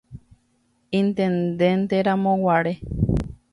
Intendenteramoguare. 0.99 2.73